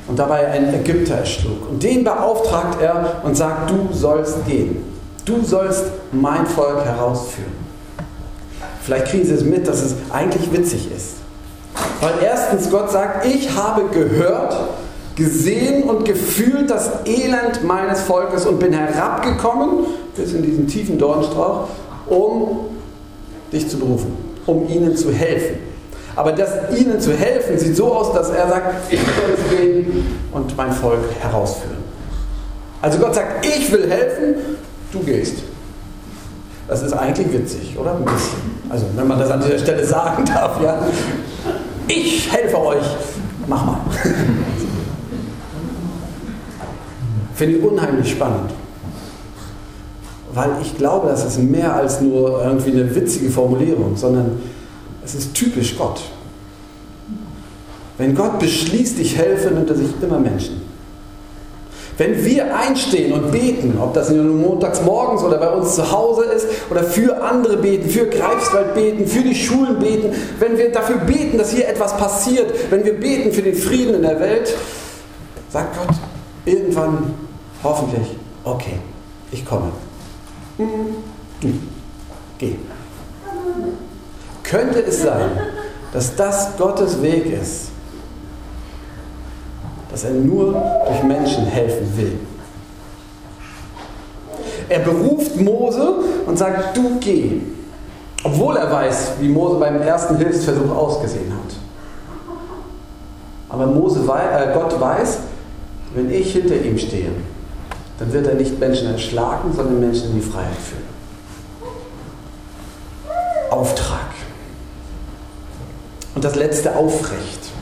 und 0.08 0.18
dabei 0.18 0.48
einen 0.48 0.74
Ägypter 0.74 1.16
erschlug. 1.16 1.70
Und 1.70 1.84
den 1.84 2.04
beauftragt 2.04 2.82
er 2.82 3.22
und 3.24 3.36
sagt, 3.36 3.70
du 3.70 3.90
sollst 3.92 4.46
gehen. 4.46 4.97
Du 5.28 5.44
sollst 5.44 5.84
mein 6.14 6.46
Volk 6.48 6.86
herausführen. 6.86 7.52
Vielleicht 8.82 9.08
kriegen 9.08 9.26
Sie 9.26 9.34
es 9.34 9.44
mit, 9.44 9.68
dass 9.68 9.84
es 9.84 9.96
eigentlich 10.10 10.54
witzig 10.54 10.90
ist. 10.96 11.18
Weil 12.00 12.14
erstens 12.24 12.72
Gott 12.72 12.90
sagt, 12.90 13.26
ich 13.26 13.54
habe 13.54 13.90
gehört, 13.92 14.56
gesehen 15.18 15.84
und 15.84 16.06
gefühlt 16.06 16.70
das 16.70 17.06
Elend 17.06 17.66
meines 17.66 18.02
Volkes 18.04 18.46
und 18.46 18.60
bin 18.60 18.72
herabgekommen 18.72 19.88
bis 20.16 20.32
in 20.32 20.44
diesen 20.44 20.68
tiefen 20.68 20.98
Dornstrauch, 20.98 21.68
um 22.08 22.60
dich 23.52 23.68
zu 23.68 23.78
berufen, 23.80 24.16
um 24.46 24.70
ihnen 24.70 24.96
zu 24.96 25.12
helfen. 25.12 25.58
Aber 26.16 26.32
das 26.32 26.50
ihnen 26.80 27.02
zu 27.02 27.12
helfen 27.12 27.60
sieht 27.60 27.76
so 27.76 27.94
aus, 27.94 28.14
dass 28.14 28.30
er 28.30 28.48
sagt, 28.48 28.94
ich 28.94 29.00
will 29.00 29.36
es 29.36 29.58
gehen 29.58 30.20
und 30.32 30.56
mein 30.56 30.72
Volk 30.72 31.02
herausführen. 31.20 31.78
Also 32.82 33.00
Gott 33.00 33.16
sagt, 33.16 33.46
ich 33.46 33.72
will 33.72 33.90
helfen, 33.90 34.36
du 35.00 35.06
gehst. 35.06 35.36
Das 36.68 36.84
ist 36.84 36.94
eigentlich 36.94 37.32
witzig, 37.32 37.78
oder? 37.78 37.96
Ein 37.96 38.06
bisschen. 38.06 38.58
Also 38.70 38.86
wenn 38.96 39.08
man 39.08 39.20
das 39.20 39.32
an 39.32 39.42
dieser 39.42 39.60
Stelle 39.60 39.86
sagen 39.86 40.26
darf, 40.26 40.62
ja. 40.62 40.86
Ich 41.88 42.32
helfe 42.32 42.60
euch, 42.60 42.86
mach 43.48 43.66
mal. 43.66 43.80
Finde 47.34 47.58
ich 47.58 47.64
unheimlich 47.64 48.12
spannend. 48.12 48.52
Weil 50.34 50.50
ich 50.62 50.78
glaube, 50.78 51.08
das 51.08 51.24
ist 51.26 51.40
mehr 51.40 51.74
als 51.74 52.02
nur 52.02 52.44
irgendwie 52.44 52.72
eine 52.72 52.94
witzige 52.94 53.30
Formulierung, 53.30 53.96
sondern 53.96 54.40
es 55.06 55.16
ist 55.16 55.34
typisch 55.34 55.78
Gott. 55.78 56.02
Wenn 57.98 58.14
Gott 58.14 58.38
beschließt, 58.40 59.00
ich 59.00 59.18
helfe, 59.18 59.54
nimmt 59.54 59.70
er 59.70 59.76
sich 59.76 59.88
immer 60.02 60.20
Menschen. 60.20 60.62
Wenn 61.98 62.24
wir 62.24 62.56
einstehen 62.56 63.12
und 63.14 63.32
beten, 63.32 63.80
ob 63.82 63.96
das 63.96 64.12
nun 64.12 64.40
montags 64.40 64.82
morgens 64.84 65.24
oder 65.24 65.38
bei 65.38 65.50
uns 65.50 65.76
zu 65.76 65.92
Hause 65.92 66.26
ist 66.26 66.48
oder 66.70 66.84
für 66.84 67.24
andere 67.24 67.58
beten, 67.58 67.90
für 67.90 68.06
Greifswald 68.06 68.76
beten, 68.76 69.08
für 69.08 69.22
die 69.22 69.34
Schulen 69.34 69.80
beten, 69.80 70.14
wenn 70.38 70.58
wir 70.58 70.72
dafür 70.72 70.98
beten, 70.98 71.40
dass 71.40 71.52
hier 71.52 71.68
etwas 71.68 71.98
passiert, 71.98 72.54
wenn 72.70 72.86
wir 72.86 73.00
beten 73.00 73.32
für 73.32 73.42
den 73.42 73.56
Frieden 73.56 73.96
in 73.96 74.04
der 74.04 74.20
Welt, 74.20 74.56
sagt 75.50 75.76
Gott 75.76 75.96
irgendwann 76.46 77.16
hoffentlich, 77.64 78.16
okay, 78.44 78.78
ich 79.32 79.44
komme. 79.44 79.72
Du, 80.58 81.50
geh. 82.38 82.56
Könnte 84.44 84.80
es 84.82 85.02
sein, 85.02 85.32
dass 85.94 86.16
das 86.16 86.58
Gottes 86.58 87.02
Weg 87.02 87.26
ist, 87.26 87.72
dass 89.98 90.04
er 90.04 90.12
nur 90.12 90.54
durch 90.86 91.02
Menschen 91.02 91.48
helfen 91.48 91.98
will? 91.98 92.20
Er 94.70 94.80
beruft 94.80 95.42
Mose 95.42 95.96
und 96.28 96.38
sagt, 96.38 96.78
du 96.78 97.00
geh. 97.00 97.42
Obwohl 98.24 98.58
er 98.58 98.72
weiß, 98.72 99.14
wie 99.20 99.28
Mose 99.28 99.56
beim 99.56 99.82
ersten 99.82 100.18
Hilfsversuch 100.18 100.70
ausgesehen 100.70 101.34
hat. 101.34 101.56
Aber 103.50 103.66
Mose, 103.66 104.02
äh, 104.02 104.54
Gott 104.54 104.80
weiß, 104.80 105.18
wenn 105.96 106.12
ich 106.12 106.32
hinter 106.32 106.62
ihm 106.62 106.78
stehe, 106.78 107.10
dann 107.98 108.14
wird 108.14 108.28
er 108.28 108.36
nicht 108.36 108.60
Menschen 108.60 108.92
erschlagen, 108.92 109.52
sondern 109.56 109.80
Menschen 109.80 110.12
in 110.12 110.16
die 110.18 110.22
Freiheit 110.22 110.58
führen. 110.58 110.84
Auftrag. 113.50 114.12
Und 116.14 116.24
das 116.24 116.36
letzte 116.36 116.76
aufrecht. 116.76 117.57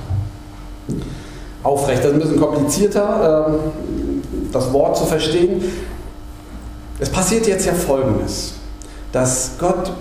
Aufrecht, 1.65 2.03
das 2.03 2.11
ist 2.11 2.13
ein 2.13 2.19
bisschen 2.19 2.39
komplizierter, 2.39 3.47
ähm, 3.49 4.21
das 4.51 4.71
Wort 4.71 4.95
zu 4.95 5.05
verstehen. 5.05 5.63
Es 6.99 7.09
passiert 7.09 7.47
jetzt 7.47 7.65
ja 7.65 7.73
Folgendes, 7.73 8.53
dass 9.11 9.51
Gott 9.59 9.91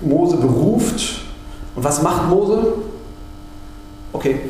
Mose 0.00 0.38
beruft. 0.38 1.20
Und 1.76 1.84
was 1.84 2.02
macht 2.02 2.28
Mose? 2.28 2.72
Okay, 4.12 4.40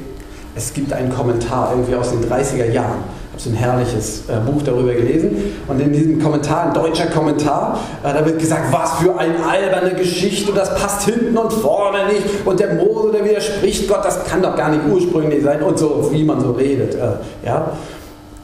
es 0.54 0.73
gibt 0.73 0.92
einen 0.92 1.12
Kommentar 1.12 1.73
irgendwie 1.73 1.97
aus 1.97 2.11
den 2.11 2.25
30er 2.25 2.71
Jahren 2.71 3.04
habe 3.32 3.40
so 3.40 3.50
ein 3.50 3.56
herrliches 3.56 4.28
äh, 4.28 4.38
Buch 4.44 4.62
darüber 4.62 4.92
gelesen. 4.92 5.54
Und 5.66 5.80
in 5.80 5.92
diesem 5.92 6.22
Kommentar, 6.22 6.66
ein 6.66 6.74
deutscher 6.74 7.06
Kommentar, 7.06 7.78
äh, 8.04 8.12
da 8.12 8.24
wird 8.24 8.38
gesagt, 8.38 8.70
was 8.70 8.92
für 8.98 9.18
eine 9.18 9.36
alberne 9.44 9.94
Geschichte, 9.94 10.52
das 10.52 10.74
passt 10.76 11.08
hinten 11.08 11.36
und 11.36 11.50
vorne 11.50 12.06
nicht. 12.06 12.22
Und 12.44 12.60
der 12.60 12.74
Mose, 12.74 13.10
der 13.12 13.24
widerspricht 13.24 13.88
Gott, 13.88 14.04
das 14.04 14.24
kann 14.24 14.42
doch 14.42 14.54
gar 14.54 14.68
nicht 14.68 14.82
ursprünglich 14.86 15.42
sein 15.42 15.62
und 15.62 15.78
so, 15.78 16.10
wie 16.12 16.24
man 16.24 16.40
so 16.40 16.52
redet. 16.52 16.94
Äh, 16.94 17.46
ja? 17.46 17.72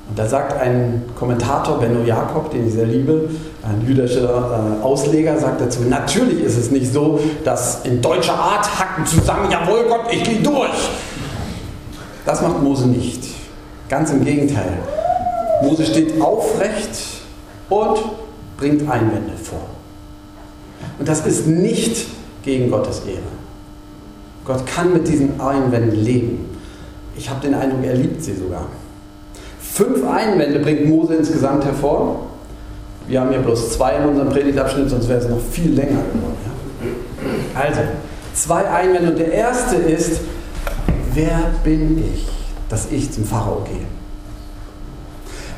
Und 0.09 0.19
da 0.19 0.27
sagt 0.27 0.59
ein 0.59 1.05
Kommentator, 1.19 1.79
Benno 1.79 2.03
Jakob, 2.03 2.51
den 2.51 2.67
ich 2.67 2.73
sehr 2.73 2.87
liebe, 2.87 3.29
ein 3.63 3.87
jüdischer 3.87 4.79
äh, 4.81 4.83
Ausleger, 4.83 5.37
sagt 5.37 5.61
dazu, 5.61 5.81
natürlich 5.87 6.43
ist 6.43 6.57
es 6.57 6.71
nicht 6.71 6.91
so, 6.91 7.21
dass 7.45 7.85
in 7.85 8.01
deutscher 8.01 8.35
Art 8.35 8.67
hacken 8.79 9.05
zusammen, 9.05 9.51
jawohl 9.51 9.85
Gott, 9.87 10.07
ich 10.11 10.25
gehe 10.25 10.41
durch. 10.41 10.71
Das 12.25 12.41
macht 12.41 12.63
Mose 12.63 12.89
nicht. 12.89 13.38
Ganz 13.89 14.11
im 14.11 14.25
Gegenteil. 14.25 14.79
Mose 15.63 15.87
steht 15.87 16.21
aufrecht 16.21 17.23
und 17.69 17.99
bringt 18.57 18.83
Einwände 18.83 19.33
vor. 19.43 19.67
Und 20.99 21.09
das 21.09 21.27
ist 21.27 21.47
nicht 21.47 22.07
gegen 22.43 22.71
Gottes 22.71 23.03
Ehre. 23.07 23.19
Gott 24.45 24.67
kann 24.67 24.93
mit 24.93 25.09
diesen 25.09 25.41
Einwänden 25.41 26.03
leben. 26.03 26.57
Ich 27.17 27.29
habe 27.29 27.41
den 27.41 27.55
Eindruck, 27.55 27.85
er 27.85 27.95
liebt 27.95 28.23
sie 28.23 28.35
sogar. 28.35 28.67
Fünf 29.61 30.07
Einwände 30.07 30.61
bringt 30.61 30.87
Mose 30.87 31.15
insgesamt 31.15 31.65
hervor. 31.65 32.27
Wir 33.07 33.21
haben 33.21 33.33
ja 33.33 33.41
bloß 33.41 33.73
zwei 33.73 33.97
in 33.97 34.05
unserem 34.07 34.29
Predigtabschnitt, 34.29 34.91
sonst 34.91 35.09
wäre 35.09 35.21
es 35.21 35.29
noch 35.29 35.41
viel 35.41 35.73
länger 35.73 36.03
geworden. 36.13 36.37
Also, 37.55 37.81
zwei 38.35 38.69
Einwände. 38.69 39.11
Und 39.11 39.19
der 39.19 39.33
erste 39.33 39.77
ist, 39.77 40.21
wer 41.15 41.39
bin 41.65 41.99
ich? 41.99 42.38
Dass 42.69 42.91
ich 42.91 43.11
zum 43.13 43.25
Pharao 43.25 43.63
gehe. 43.65 43.87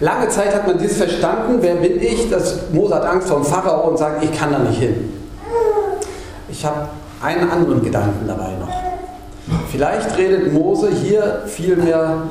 Lange 0.01 0.29
Zeit 0.29 0.55
hat 0.55 0.67
man 0.67 0.79
dies 0.79 0.97
verstanden, 0.97 1.59
wer 1.61 1.75
bin 1.75 2.01
ich, 2.01 2.31
dass 2.31 2.71
Mose 2.73 2.95
hat 2.95 3.05
Angst 3.05 3.29
vor 3.29 3.39
dem 3.39 3.45
Pharao 3.45 3.89
und 3.89 3.99
sagt, 3.99 4.25
ich 4.25 4.33
kann 4.33 4.53
da 4.53 4.59
nicht 4.59 4.79
hin. 4.79 5.13
Ich 6.49 6.65
habe 6.65 6.89
einen 7.23 7.51
anderen 7.51 7.85
Gedanken 7.85 8.27
dabei 8.27 8.53
noch. 8.59 8.75
Vielleicht 9.71 10.17
redet 10.17 10.53
Mose 10.53 10.91
hier 10.91 11.43
vielmehr 11.47 12.23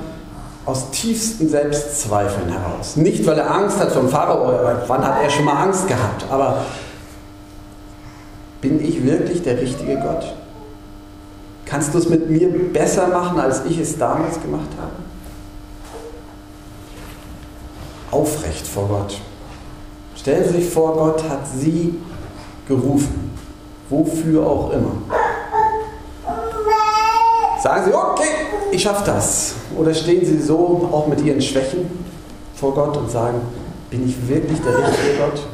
aus 0.66 0.90
tiefsten 0.92 1.48
Selbstzweifeln 1.48 2.50
heraus. 2.50 2.96
Nicht, 2.96 3.26
weil 3.26 3.38
er 3.38 3.54
Angst 3.54 3.80
hat 3.80 3.92
vom 3.92 4.10
Pharao, 4.10 4.52
wann 4.88 5.06
hat 5.06 5.24
er 5.24 5.30
schon 5.30 5.46
mal 5.46 5.64
Angst 5.64 5.88
gehabt, 5.88 6.26
aber 6.30 6.66
bin 8.62 8.84
ich 8.84 9.06
wirklich 9.06 9.42
der 9.44 9.60
richtige 9.60 9.96
Gott? 9.98 10.34
Kannst 11.70 11.94
du 11.94 12.00
es 12.00 12.10
mit 12.10 12.28
mir 12.28 12.50
besser 12.74 13.10
machen, 13.10 13.40
als 13.40 13.64
ich 13.66 13.78
es 13.78 13.96
damals 13.96 14.42
gemacht 14.42 14.70
habe? 14.82 14.92
Aufrecht 18.10 18.66
vor 18.66 18.88
Gott. 18.88 19.22
Stellen 20.16 20.44
Sie 20.46 20.62
sich 20.62 20.70
vor, 20.70 20.94
Gott 20.94 21.24
hat 21.30 21.48
Sie 21.48 21.94
gerufen, 22.68 23.38
wofür 23.88 24.48
auch 24.48 24.72
immer. 24.72 24.94
Sagen 27.62 27.86
Sie, 27.86 27.94
okay, 27.94 28.48
ich 28.72 28.82
schaffe 28.82 29.04
das. 29.06 29.54
Oder 29.78 29.94
stehen 29.94 30.26
Sie 30.26 30.42
so 30.42 30.90
auch 30.92 31.06
mit 31.06 31.22
Ihren 31.22 31.42
Schwächen 31.42 31.86
vor 32.56 32.74
Gott 32.74 32.98
und 32.98 33.12
sagen, 33.12 33.42
bin 33.92 34.08
ich 34.08 34.28
wirklich 34.28 34.60
der 34.62 34.76
richtige 34.76 35.18
Gott? 35.20 35.48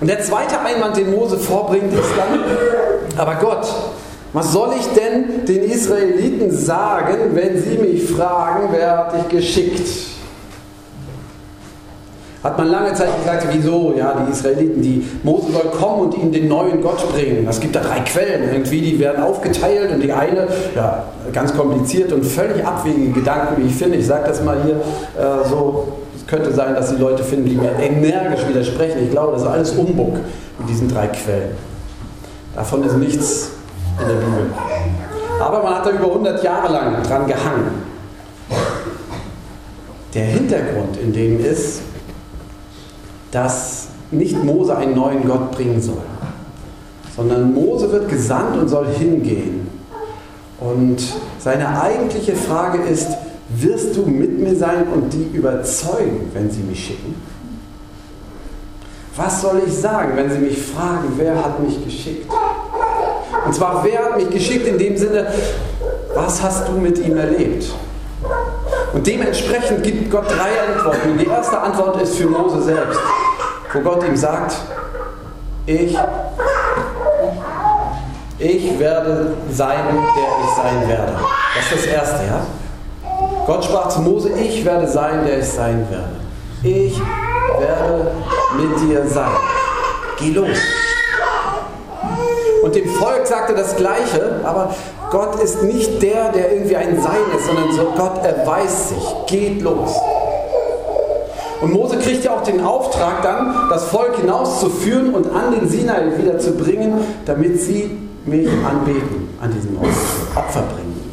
Und 0.00 0.06
der 0.08 0.20
zweite 0.20 0.60
Einwand, 0.60 0.96
den 0.96 1.10
Mose 1.10 1.38
vorbringt, 1.38 1.92
ist 1.92 2.10
dann, 2.16 2.40
aber 3.18 3.34
Gott, 3.36 3.66
Was 4.32 4.52
soll 4.52 4.74
ich 4.78 4.86
denn 4.88 5.46
den 5.46 5.62
Israeliten 5.64 6.50
sagen, 6.50 7.30
wenn 7.32 7.60
sie 7.62 7.78
mich 7.78 8.10
fragen, 8.10 8.68
wer 8.72 8.98
hat 8.98 9.14
dich 9.14 9.28
geschickt? 9.28 9.88
Hat 12.44 12.56
man 12.56 12.68
lange 12.68 12.92
Zeit 12.94 13.08
gesagt, 13.18 13.46
wieso? 13.50 13.94
Ja, 13.96 14.14
die 14.24 14.30
Israeliten, 14.30 14.80
die 14.82 15.04
Mose 15.22 15.50
soll 15.50 15.70
kommen 15.72 16.02
und 16.02 16.16
ihnen 16.16 16.30
den 16.30 16.46
neuen 16.46 16.80
Gott 16.82 17.10
bringen. 17.10 17.46
Es 17.48 17.58
gibt 17.58 17.74
da 17.74 17.80
drei 17.80 18.00
Quellen, 18.00 18.52
irgendwie, 18.52 18.80
die 18.80 18.98
werden 19.00 19.22
aufgeteilt 19.22 19.90
und 19.92 20.00
die 20.00 20.12
eine, 20.12 20.46
ja, 20.76 21.04
ganz 21.32 21.56
kompliziert 21.56 22.12
und 22.12 22.24
völlig 22.24 22.64
abwegige 22.64 23.12
Gedanken, 23.12 23.60
wie 23.60 23.66
ich 23.66 23.74
finde. 23.74 23.96
Ich 23.96 24.06
sage 24.06 24.28
das 24.28 24.44
mal 24.44 24.58
hier 24.62 24.76
äh, 25.20 25.48
so, 25.48 25.88
könnte 26.28 26.52
sein, 26.52 26.74
dass 26.74 26.90
die 26.90 27.00
Leute 27.00 27.24
finden, 27.24 27.48
die 27.48 27.56
mir 27.56 27.72
energisch 27.78 28.46
widersprechen. 28.46 29.02
Ich 29.02 29.10
glaube, 29.10 29.32
das 29.32 29.42
ist 29.42 29.48
alles 29.48 29.70
Umbug 29.72 30.18
mit 30.58 30.68
diesen 30.68 30.88
drei 30.88 31.08
Quellen. 31.08 31.56
Davon 32.54 32.84
ist 32.84 32.96
nichts 32.96 33.50
in 34.00 34.08
der 34.08 34.14
Bibel. 34.14 34.50
Aber 35.40 35.62
man 35.62 35.76
hat 35.76 35.86
da 35.86 35.90
über 35.90 36.06
100 36.06 36.42
Jahre 36.44 36.72
lang 36.72 37.02
dran 37.02 37.26
gehangen. 37.26 37.88
Der 40.14 40.24
Hintergrund 40.24 40.96
in 40.96 41.12
dem 41.12 41.44
ist, 41.44 41.80
dass 43.30 43.88
nicht 44.10 44.42
Mose 44.42 44.76
einen 44.76 44.94
neuen 44.94 45.26
Gott 45.26 45.52
bringen 45.52 45.80
soll, 45.80 46.02
sondern 47.14 47.52
Mose 47.52 47.90
wird 47.92 48.08
gesandt 48.08 48.56
und 48.56 48.68
soll 48.68 48.88
hingehen. 48.88 49.68
Und 50.60 50.98
seine 51.38 51.80
eigentliche 51.80 52.34
Frage 52.34 52.78
ist, 52.82 53.08
wirst 53.62 53.96
du 53.96 54.02
mit 54.02 54.38
mir 54.38 54.54
sein 54.54 54.86
und 54.92 55.12
die 55.12 55.30
überzeugen, 55.36 56.30
wenn 56.34 56.50
sie 56.50 56.62
mich 56.62 56.86
schicken? 56.86 57.14
Was 59.16 59.40
soll 59.40 59.62
ich 59.66 59.74
sagen, 59.74 60.12
wenn 60.16 60.30
sie 60.30 60.38
mich 60.38 60.58
fragen, 60.62 61.12
wer 61.16 61.34
hat 61.44 61.60
mich 61.60 61.84
geschickt? 61.84 62.30
Und 63.44 63.54
zwar, 63.54 63.84
wer 63.84 64.04
hat 64.04 64.16
mich 64.16 64.30
geschickt 64.30 64.66
in 64.66 64.78
dem 64.78 64.96
Sinne, 64.96 65.26
was 66.14 66.42
hast 66.42 66.68
du 66.68 66.72
mit 66.72 66.98
ihm 66.98 67.16
erlebt? 67.16 67.66
Und 68.92 69.06
dementsprechend 69.06 69.82
gibt 69.82 70.10
Gott 70.10 70.28
drei 70.28 70.72
Antworten. 70.72 71.12
Und 71.12 71.18
die 71.18 71.26
erste 71.26 71.60
Antwort 71.60 72.00
ist 72.00 72.16
für 72.16 72.26
Mose 72.26 72.62
selbst, 72.62 73.00
wo 73.72 73.80
Gott 73.80 74.04
ihm 74.04 74.16
sagt, 74.16 74.56
ich, 75.66 75.96
ich 78.38 78.78
werde 78.78 79.34
sein, 79.52 79.84
der 79.84 80.44
ich 80.44 80.56
sein 80.56 80.88
werde. 80.88 81.12
Das 81.56 81.78
ist 81.78 81.86
das 81.86 81.92
Erste, 81.92 82.24
ja? 82.24 82.46
Gott 83.48 83.64
sprach 83.64 83.88
zu 83.88 84.02
Mose, 84.02 84.28
ich 84.28 84.62
werde 84.62 84.86
sein, 84.86 85.24
der 85.26 85.38
ich 85.38 85.48
sein 85.48 85.86
werde. 85.88 86.20
Ich 86.62 87.00
werde 87.58 88.10
mit 88.58 88.78
dir 88.82 89.06
sein. 89.06 89.30
Geh 90.18 90.32
los. 90.32 90.58
Und 92.62 92.74
dem 92.74 92.86
Volk 92.90 93.26
sagte 93.26 93.54
das 93.54 93.74
Gleiche, 93.74 94.40
aber 94.44 94.74
Gott 95.10 95.42
ist 95.42 95.62
nicht 95.62 96.02
der, 96.02 96.30
der 96.30 96.52
irgendwie 96.52 96.76
ein 96.76 97.00
Sein 97.00 97.22
ist, 97.34 97.46
sondern 97.46 97.72
so 97.72 97.94
Gott 97.96 98.22
erweist 98.22 98.90
sich. 98.90 99.14
Geht 99.26 99.62
los. 99.62 99.94
Und 101.62 101.72
Mose 101.72 101.96
kriegt 101.96 102.24
ja 102.24 102.36
auch 102.36 102.42
den 102.42 102.62
Auftrag 102.62 103.22
dann, 103.22 103.70
das 103.70 103.84
Volk 103.84 104.16
hinauszuführen 104.16 105.14
und 105.14 105.34
an 105.34 105.58
den 105.58 105.66
Sinai 105.66 106.18
wieder 106.18 106.38
zu 106.38 106.52
bringen, 106.52 107.00
damit 107.24 107.62
sie 107.62 107.96
mich 108.26 108.46
anbeten 108.46 109.30
an 109.40 109.50
diesem 109.50 109.78
Ort, 109.78 109.88
Opfer 110.36 110.64
bringen. 110.74 111.07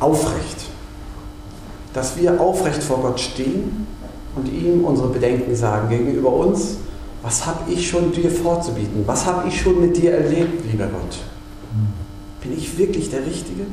Aufrecht. 0.00 0.66
Dass 1.92 2.16
wir 2.16 2.40
aufrecht 2.40 2.82
vor 2.82 3.00
Gott 3.02 3.20
stehen 3.20 3.86
und 4.36 4.48
ihm 4.48 4.84
unsere 4.84 5.08
Bedenken 5.08 5.54
sagen 5.54 5.88
gegenüber 5.88 6.32
uns 6.32 6.76
was 7.22 7.46
habe 7.46 7.70
ich 7.70 7.88
schon 7.88 8.12
dir 8.12 8.30
vorzubieten? 8.30 9.02
Was 9.06 9.26
habe 9.26 9.48
ich 9.48 9.60
schon 9.60 9.80
mit 9.80 9.96
dir 9.96 10.12
erlebt, 10.12 10.64
lieber 10.70 10.86
Gott? 10.86 11.18
Bin 12.40 12.56
ich 12.56 12.78
wirklich 12.78 13.10
der 13.10 13.24
Richtige? 13.26 13.64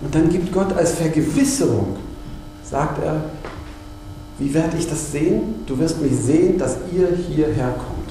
Und 0.00 0.12
dann 0.12 0.28
gibt 0.28 0.52
Gott 0.52 0.72
als 0.72 0.92
Vergewisserung, 0.92 1.96
sagt 2.64 3.02
er, 3.04 3.22
wie 4.38 4.52
werde 4.52 4.76
ich 4.76 4.88
das 4.88 5.12
sehen? 5.12 5.62
Du 5.66 5.78
wirst 5.78 6.02
mich 6.02 6.16
sehen, 6.16 6.58
dass 6.58 6.78
ihr 6.92 7.08
hierher 7.16 7.74
kommt. 7.74 8.10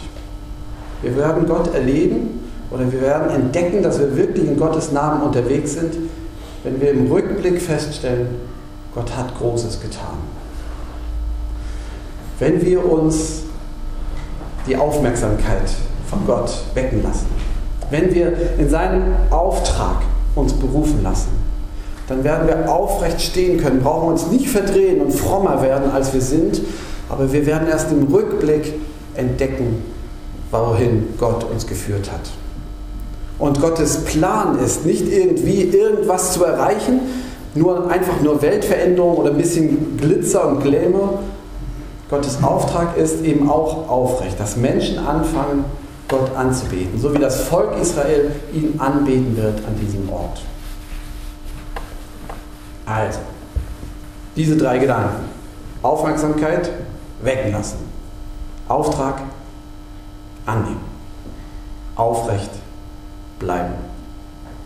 Wir 1.02 1.17
werden 1.17 1.46
Gott 1.46 1.74
erleben 1.74 2.39
oder 2.70 2.89
wir 2.89 3.02
werden 3.02 3.32
entdecken, 3.32 3.84
dass 3.84 4.00
wir 4.00 4.15
wirklich 4.15 4.48
in 4.48 4.56
Gottes 4.56 4.94
Namen 4.94 5.24
unterwegs 5.24 5.74
sind, 5.74 5.98
wenn 6.63 6.80
wir 6.80 6.91
im 6.91 7.12
Rückblick 7.12 7.62
feststellen, 7.62 8.28
Gott 8.93 9.15
hat 9.15 9.38
Großes 9.38 9.82
getan. 9.82 10.17
Wenn 12.39 12.63
wir 12.65 12.86
uns 12.89 13.43
die 14.67 14.76
Aufmerksamkeit 14.76 15.71
von 16.10 16.26
Gott 16.26 16.52
wecken 16.74 17.04
lassen, 17.04 17.28
wenn 17.89 18.13
wir 18.13 18.34
in 18.58 18.69
seinen 18.69 19.15
Auftrag 19.30 20.02
uns 20.36 20.54
berufen 20.54 21.04
lassen, 21.04 21.30
dann 22.08 22.24
werden 22.24 22.47
wir 22.47 22.69
aufrecht 22.69 23.21
stehen 23.21 23.60
können, 23.60 23.82
brauchen 23.82 24.10
uns 24.10 24.28
nicht 24.28 24.50
verdrehen 24.50 25.02
und 25.02 25.12
frommer 25.12 25.62
werden, 25.62 25.91
als 25.91 26.13
wir 26.13 26.21
sind, 26.21 26.62
aber 27.10 27.32
wir 27.32 27.45
werden 27.45 27.67
erst 27.67 27.91
im 27.91 28.04
Rückblick 28.08 28.74
entdecken, 29.15 29.84
wohin 30.52 31.13
Gott 31.17 31.43
uns 31.43 31.65
geführt 31.67 32.12
hat. 32.12 32.21
Und 33.41 33.60
Gottes 33.60 34.06
Plan 34.06 34.60
ist 34.60 34.86
nicht 34.86 35.12
irgendwie 35.12 35.63
irgendwas 35.63 36.34
zu 36.34 36.45
erreichen, 36.45 36.99
nur 37.56 37.89
einfach 37.89 38.21
nur 38.21 38.39
Weltveränderung 38.39 39.17
oder 39.17 39.32
ein 39.32 39.38
bisschen 39.38 39.97
Glitzer 39.97 40.47
und 40.47 40.62
Glamour, 40.62 41.23
Gottes 42.12 42.43
Auftrag 42.43 42.95
ist 42.97 43.23
eben 43.23 43.49
auch 43.49 43.89
aufrecht, 43.89 44.39
dass 44.39 44.58
Menschen 44.58 44.99
anfangen, 44.99 45.65
Gott 46.08 46.36
anzubeten, 46.36 46.99
so 46.99 47.15
wie 47.15 47.17
das 47.17 47.41
Volk 47.41 47.82
Israel 47.82 48.32
ihn 48.54 48.80
anbeten 48.80 49.36
wird 49.36 49.58
an 49.65 49.75
diesem 49.82 50.08
Ort. 50.10 50.43
Also, 52.86 53.19
diese 54.36 54.56
drei 54.56 54.77
Gedanken. 54.77 55.30
Aufmerksamkeit 55.82 56.69
wecken 57.23 57.54
lassen. 57.54 57.77
Auftrag 58.67 59.23
annehmen. 60.45 60.82
Aufrecht 61.95 62.51
bleiben 63.41 63.73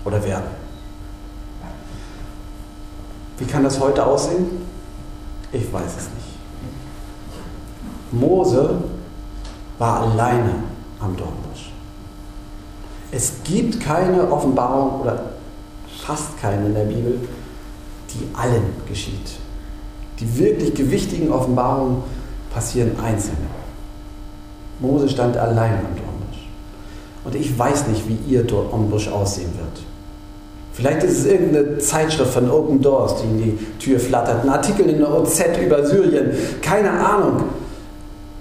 oder 0.03 0.23
werden. 0.23 0.65
Wie 3.37 3.45
kann 3.45 3.63
das 3.63 3.79
heute 3.79 4.05
aussehen? 4.05 4.45
Ich 5.51 5.71
weiß 5.73 5.91
es 5.97 6.03
nicht. 6.03 6.25
Mose 8.11 8.75
war 9.77 10.01
alleine 10.01 10.55
am 10.99 11.17
Dornbusch. 11.17 11.71
Es 13.11 13.33
gibt 13.43 13.79
keine 13.79 14.31
Offenbarung 14.31 15.01
oder 15.01 15.31
fast 16.05 16.39
keine 16.39 16.67
in 16.67 16.73
der 16.73 16.85
Bibel, 16.85 17.19
die 18.13 18.29
allen 18.35 18.73
geschieht. 18.87 19.39
Die 20.19 20.37
wirklich 20.37 20.73
gewichtigen 20.73 21.31
Offenbarungen 21.31 22.03
passieren 22.53 22.97
einzeln. 22.99 23.37
Mose 24.79 25.09
stand 25.09 25.35
allein 25.35 25.73
am 25.73 25.95
Dornbusch. 25.95 26.04
Und 27.25 27.35
ich 27.35 27.57
weiß 27.57 27.87
nicht, 27.87 28.07
wie 28.07 28.17
ihr 28.31 28.43
Dornbusch 28.43 29.07
aussehen 29.09 29.51
wird. 29.57 29.85
Vielleicht 30.73 31.03
ist 31.03 31.19
es 31.19 31.25
irgendeine 31.25 31.77
Zeitschrift 31.79 32.33
von 32.33 32.51
Open 32.51 32.81
Doors, 32.81 33.15
die 33.21 33.27
in 33.27 33.37
die 33.37 33.57
Tür 33.79 33.99
flattert, 33.99 34.43
ein 34.43 34.49
Artikel 34.49 34.87
in 34.89 34.99
der 34.99 35.11
OZ 35.11 35.41
über 35.63 35.85
Syrien, 35.85 36.31
keine 36.61 36.91
Ahnung. 36.91 37.43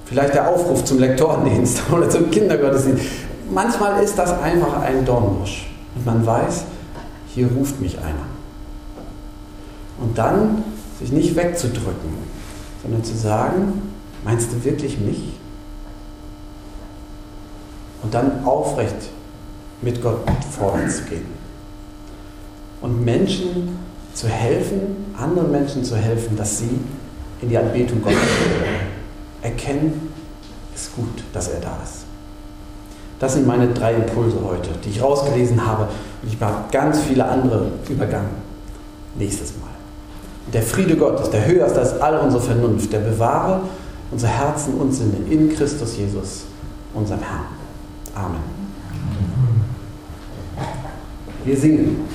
Vielleicht 0.04 0.34
der 0.34 0.48
Aufruf 0.48 0.84
zum 0.84 0.98
Lektorendienst 0.98 1.82
oder 1.92 2.08
zum 2.10 2.30
Kindergottesdienst. 2.30 3.04
Manchmal 3.50 4.02
ist 4.02 4.18
das 4.18 4.32
einfach 4.42 4.82
ein 4.82 5.04
Dornbusch. 5.04 5.70
Und 5.94 6.04
man 6.04 6.26
weiß, 6.26 6.64
hier 7.28 7.48
ruft 7.56 7.80
mich 7.80 7.98
einer. 7.98 8.26
Und 10.00 10.18
dann 10.18 10.64
sich 10.98 11.12
nicht 11.12 11.36
wegzudrücken, 11.36 12.10
sondern 12.82 13.04
zu 13.04 13.16
sagen, 13.16 13.92
meinst 14.24 14.52
du 14.52 14.64
wirklich 14.64 14.98
mich? 14.98 15.33
Und 18.04 18.12
dann 18.12 18.44
aufrecht 18.44 19.08
mit 19.80 20.02
Gott 20.02 20.20
vorwärts 20.50 21.04
gehen. 21.06 21.26
Und 22.82 23.02
Menschen 23.02 23.78
zu 24.12 24.28
helfen, 24.28 25.12
anderen 25.18 25.50
Menschen 25.50 25.82
zu 25.82 25.96
helfen, 25.96 26.36
dass 26.36 26.58
sie 26.58 26.78
in 27.40 27.48
die 27.48 27.56
Anbetung 27.56 28.02
Gottes 28.02 28.18
erkennen, 29.42 30.12
ist 30.74 30.94
gut, 30.94 31.24
dass 31.32 31.48
er 31.48 31.60
da 31.60 31.78
ist. 31.82 32.04
Das 33.18 33.34
sind 33.34 33.46
meine 33.46 33.68
drei 33.68 33.94
Impulse 33.94 34.36
heute, 34.44 34.70
die 34.84 34.90
ich 34.90 35.02
rausgelesen 35.02 35.66
habe. 35.66 35.88
Und 36.22 36.32
ich 36.32 36.40
habe 36.40 36.64
ganz 36.70 37.00
viele 37.00 37.24
andere 37.24 37.68
übergangen. 37.88 38.30
Nächstes 39.16 39.52
Mal. 39.52 39.70
Der 40.52 40.62
Friede 40.62 40.96
Gottes, 40.96 41.30
der 41.30 41.46
höher 41.46 41.66
ist 41.66 41.78
als 41.78 42.00
all 42.00 42.18
unsere 42.18 42.42
Vernunft, 42.42 42.92
der 42.92 42.98
bewahre 42.98 43.62
unsere 44.10 44.30
Herzen 44.30 44.74
und 44.74 44.92
Sinne 44.92 45.16
in 45.30 45.54
Christus 45.54 45.96
Jesus, 45.96 46.44
unserem 46.92 47.20
Herrn. 47.20 47.63
Amen. 48.14 48.40
Wir 51.44 51.56
singen. 51.56 52.08